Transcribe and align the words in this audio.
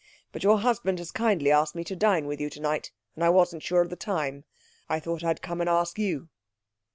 But 0.31 0.41
your 0.41 0.57
husband 0.61 0.97
has 0.97 1.11
kindly 1.11 1.51
asked 1.51 1.75
me 1.75 1.83
to 1.83 1.95
dine 1.95 2.25
with 2.25 2.41
you 2.41 2.49
tonight, 2.49 2.91
and 3.13 3.23
I 3.23 3.29
wasn't 3.29 3.61
sure 3.61 3.81
of 3.81 3.91
the 3.91 3.95
time. 3.95 4.45
I 4.89 4.99
thought 4.99 5.23
I'd 5.23 5.43
come 5.43 5.61
and 5.61 5.69
ask 5.69 5.99
you.' 5.99 6.29